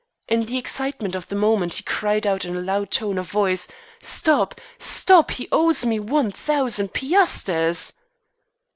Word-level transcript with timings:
In 0.27 0.47
the 0.47 0.57
excitement 0.57 1.13
of 1.13 1.27
the 1.27 1.35
moment 1.35 1.75
he 1.75 1.83
cried 1.83 2.25
out 2.25 2.43
in 2.43 2.55
a 2.55 2.59
loud 2.59 2.89
tone 2.89 3.19
of 3.19 3.29
voice: 3.29 3.67
"Stop! 4.01 4.59
Stop! 4.79 5.29
He 5.29 5.47
owes 5.51 5.85
me 5.85 5.99
one 5.99 6.31
thousand 6.31 6.91
piasters." 6.93 7.93